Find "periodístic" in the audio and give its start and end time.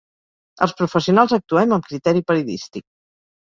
2.33-2.89